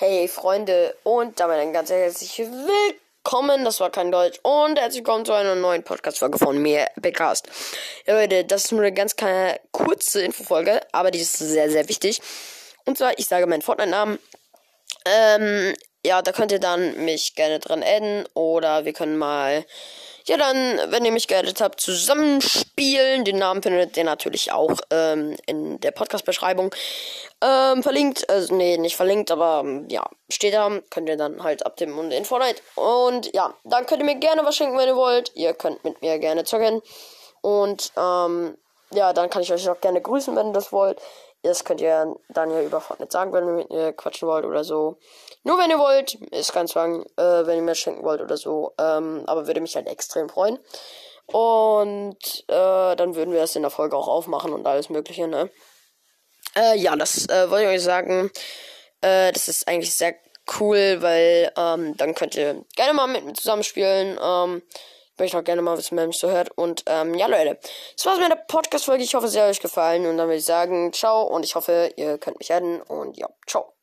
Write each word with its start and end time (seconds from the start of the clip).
Hey 0.00 0.28
Freunde 0.28 0.94
und 1.02 1.40
damit 1.40 1.58
ein 1.58 1.72
ganz 1.72 1.90
herzlich 1.90 2.38
willkommen, 2.38 3.64
das 3.64 3.80
war 3.80 3.90
kein 3.90 4.12
Deutsch 4.12 4.38
und 4.44 4.78
herzlich 4.78 5.00
willkommen 5.00 5.24
zu 5.24 5.32
einer 5.32 5.56
neuen 5.56 5.82
Podcast-Folge 5.82 6.38
von 6.38 6.62
mir, 6.62 6.86
Becast. 6.94 7.48
Ja 8.06 8.14
Leute, 8.14 8.44
das 8.44 8.66
ist 8.66 8.70
nur 8.70 8.82
eine 8.82 8.92
ganz 8.92 9.16
kleine, 9.16 9.58
kurze 9.72 10.22
Infofolge, 10.22 10.80
aber 10.92 11.10
die 11.10 11.18
ist 11.18 11.36
sehr, 11.36 11.68
sehr 11.68 11.88
wichtig. 11.88 12.20
Und 12.84 12.96
zwar, 12.96 13.18
ich 13.18 13.26
sage 13.26 13.48
meinen 13.48 13.60
Fortnite-Namen. 13.60 14.20
Ähm, 15.04 15.74
ja, 16.06 16.22
da 16.22 16.30
könnt 16.30 16.52
ihr 16.52 16.60
dann 16.60 17.04
mich 17.04 17.34
gerne 17.34 17.58
dran 17.58 17.82
adden 17.82 18.24
oder 18.34 18.84
wir 18.84 18.92
können 18.92 19.18
mal 19.18 19.66
ja, 20.28 20.36
dann, 20.36 20.78
wenn 20.90 21.04
ihr 21.04 21.12
mich 21.12 21.26
geaddet 21.26 21.60
habt, 21.60 21.80
zusammenspielen. 21.80 23.24
Den 23.24 23.38
Namen 23.38 23.62
findet 23.62 23.96
ihr 23.96 24.04
natürlich 24.04 24.52
auch 24.52 24.78
ähm, 24.90 25.36
in 25.46 25.80
der 25.80 25.90
Podcast-Beschreibung. 25.90 26.74
Ähm, 27.42 27.82
verlinkt, 27.82 28.28
also 28.28 28.54
nee, 28.54 28.76
nicht 28.78 28.96
verlinkt, 28.96 29.30
aber 29.30 29.64
ja, 29.88 30.08
steht 30.28 30.54
da. 30.54 30.70
Könnt 30.90 31.08
ihr 31.08 31.16
dann 31.16 31.42
halt 31.42 31.64
abtippen 31.64 31.98
und 31.98 32.10
in 32.12 32.24
Fortnite. 32.24 32.60
Und 32.74 33.34
ja, 33.34 33.54
dann 33.64 33.86
könnt 33.86 34.02
ihr 34.02 34.06
mir 34.06 34.16
gerne 34.16 34.44
was 34.44 34.56
schenken, 34.56 34.76
wenn 34.76 34.88
ihr 34.88 34.96
wollt. 34.96 35.32
Ihr 35.34 35.54
könnt 35.54 35.82
mit 35.84 36.02
mir 36.02 36.18
gerne 36.18 36.44
zocken. 36.44 36.82
Und 37.40 37.92
ähm, 37.96 38.56
ja, 38.90 39.12
dann 39.12 39.30
kann 39.30 39.42
ich 39.42 39.52
euch 39.52 39.68
auch 39.68 39.80
gerne 39.80 40.00
grüßen, 40.00 40.34
wenn 40.36 40.48
ihr 40.48 40.52
das 40.52 40.72
wollt. 40.72 41.00
Das 41.42 41.64
könnt 41.64 41.80
ihr 41.80 42.16
dann 42.30 42.50
ja 42.50 42.62
über 42.62 42.80
Fortnite 42.80 43.12
sagen, 43.12 43.32
wenn 43.32 43.46
ihr 43.46 43.52
mit 43.52 43.70
mir 43.70 43.92
quatschen 43.92 44.28
wollt 44.28 44.44
oder 44.44 44.64
so. 44.64 44.96
Nur 45.44 45.56
wenn 45.58 45.70
ihr 45.70 45.78
wollt, 45.78 46.14
ist 46.32 46.52
kein 46.52 46.66
Zwang, 46.66 47.04
äh, 47.16 47.46
wenn 47.46 47.56
ihr 47.56 47.62
mir 47.62 47.74
schenken 47.74 48.04
wollt 48.04 48.20
oder 48.20 48.36
so. 48.36 48.72
Ähm, 48.78 49.22
aber 49.26 49.46
würde 49.46 49.60
mich 49.60 49.76
halt 49.76 49.86
extrem 49.86 50.28
freuen. 50.28 50.58
Und 51.26 52.44
äh, 52.48 52.96
dann 52.96 53.14
würden 53.14 53.32
wir 53.32 53.40
das 53.40 53.54
in 53.54 53.62
der 53.62 53.70
Folge 53.70 53.96
auch 53.96 54.08
aufmachen 54.08 54.52
und 54.52 54.66
alles 54.66 54.88
Mögliche, 54.88 55.28
ne? 55.28 55.50
Äh, 56.56 56.78
ja, 56.78 56.96
das 56.96 57.28
äh, 57.28 57.50
wollte 57.50 57.64
ich 57.66 57.76
euch 57.76 57.82
sagen. 57.82 58.30
Äh, 59.02 59.30
das 59.32 59.48
ist 59.48 59.68
eigentlich 59.68 59.94
sehr 59.94 60.14
cool, 60.58 60.98
weil 61.00 61.52
ähm, 61.56 61.96
dann 61.96 62.14
könnt 62.14 62.34
ihr 62.34 62.64
gerne 62.74 62.94
mal 62.94 63.06
mit 63.06 63.24
mir 63.24 63.34
zusammenspielen. 63.34 64.18
Ähm, 64.20 64.62
möchte 65.18 65.38
auch 65.38 65.44
gerne 65.44 65.62
mal 65.62 65.76
wissen, 65.76 65.96
wer 65.96 66.06
mich 66.06 66.18
so 66.18 66.30
hört. 66.30 66.50
Und 66.56 66.84
ähm, 66.86 67.14
ja, 67.14 67.26
Leute, 67.26 67.58
das 67.96 68.06
war's 68.06 68.18
mit 68.18 68.30
der 68.30 68.36
Podcast-Folge. 68.36 69.04
Ich 69.04 69.14
hoffe, 69.14 69.28
sie 69.28 69.40
hat 69.40 69.50
euch 69.50 69.60
gefallen. 69.60 70.06
Und 70.06 70.16
dann 70.16 70.28
würde 70.28 70.38
ich 70.38 70.44
sagen, 70.44 70.92
ciao. 70.92 71.22
Und 71.22 71.44
ich 71.44 71.54
hoffe, 71.54 71.92
ihr 71.96 72.18
könnt 72.18 72.38
mich 72.38 72.52
adden. 72.52 72.80
Und 72.82 73.16
ja, 73.16 73.28
ciao. 73.46 73.77